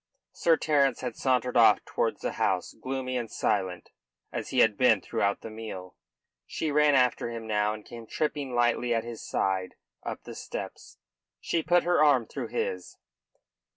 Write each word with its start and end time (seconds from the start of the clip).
Sir 0.33 0.57
Terence 0.57 1.01
had 1.01 1.15
sauntered 1.15 1.55
off 1.55 1.85
towards 1.85 2.21
the 2.21 2.31
house, 2.31 2.73
gloomy 2.73 3.17
and 3.17 3.29
silent 3.31 3.91
as 4.31 4.49
he 4.49 4.57
had 4.61 4.75
been 4.75 4.99
throughout 4.99 5.41
the 5.41 5.51
meal. 5.51 5.95
She 6.47 6.71
ran 6.71 6.95
after 6.95 7.29
him 7.29 7.45
now, 7.45 7.75
and 7.75 7.85
came 7.85 8.07
tripping 8.07 8.55
lightly 8.55 8.95
at 8.95 9.03
his 9.03 9.21
side 9.21 9.75
up 10.01 10.23
the 10.23 10.33
steps. 10.33 10.97
She 11.39 11.61
put 11.61 11.83
her 11.83 12.03
arm 12.03 12.25
through 12.25 12.47
his. 12.47 12.97